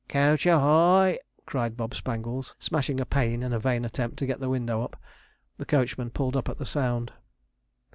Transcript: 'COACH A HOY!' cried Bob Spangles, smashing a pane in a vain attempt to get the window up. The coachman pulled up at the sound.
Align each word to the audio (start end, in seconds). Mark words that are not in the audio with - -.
'COACH 0.09 0.47
A 0.47 0.57
HOY!' 0.57 1.19
cried 1.45 1.77
Bob 1.77 1.93
Spangles, 1.93 2.55
smashing 2.57 2.99
a 2.99 3.05
pane 3.05 3.43
in 3.43 3.53
a 3.53 3.59
vain 3.59 3.85
attempt 3.85 4.17
to 4.17 4.25
get 4.25 4.39
the 4.39 4.49
window 4.49 4.81
up. 4.83 4.99
The 5.59 5.65
coachman 5.65 6.09
pulled 6.09 6.35
up 6.35 6.49
at 6.49 6.57
the 6.57 6.65
sound. 6.65 7.13